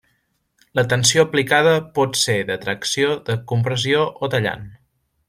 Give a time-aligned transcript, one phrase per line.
[0.79, 4.67] La tensió aplicada pot ser de tracció, de compressió o tallant.